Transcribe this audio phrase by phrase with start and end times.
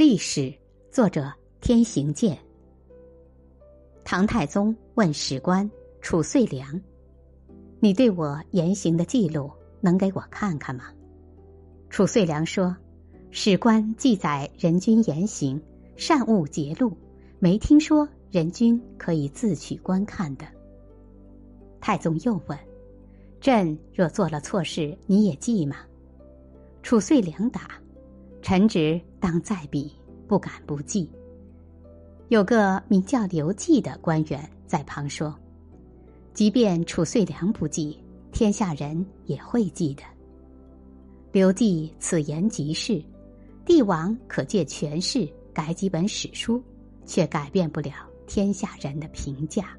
[0.00, 0.54] 历史，
[0.92, 1.28] 作者
[1.60, 2.38] 天行健。
[4.04, 5.68] 唐太宗问史官
[6.00, 6.80] 褚遂良
[7.82, 9.50] ：“你对我言行的记录，
[9.80, 10.84] 能给我看看吗？”
[11.90, 12.76] 褚遂良说
[13.32, 15.60] ：“史官记载人君言行，
[15.96, 16.96] 善恶节录，
[17.40, 20.46] 没听说人君可以自取观看的。”
[21.82, 22.56] 太宗又问
[23.42, 25.78] ：“朕若做了错事，你也记吗？”
[26.84, 27.68] 褚遂良答。
[28.48, 29.92] 臣职当在笔，
[30.26, 31.06] 不敢不记。
[32.28, 35.38] 有个名叫刘季的官员在旁说
[36.32, 38.02] ：“即便褚遂良不记，
[38.32, 40.02] 天下人也会记的。”
[41.30, 43.04] 刘季此言极是，
[43.66, 46.58] 帝王可借权势改几本史书，
[47.04, 47.92] 却改变不了
[48.26, 49.76] 天下人的评价。